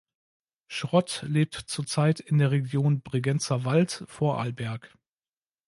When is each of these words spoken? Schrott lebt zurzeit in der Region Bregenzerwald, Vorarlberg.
Schrott 0.65 1.23
lebt 1.27 1.53
zurzeit 1.53 2.19
in 2.19 2.39
der 2.39 2.49
Region 2.49 3.01
Bregenzerwald, 3.03 4.03
Vorarlberg. 4.07 4.97